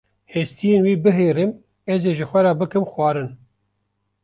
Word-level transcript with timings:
hestiyên 0.33 0.81
wê 0.85 0.93
bihêrim, 1.03 1.51
ez 1.93 2.01
ê 2.09 2.11
ji 2.17 2.25
xwe 2.29 2.39
re 2.45 2.53
bikim 2.59 2.85
xwarin. 2.91 3.29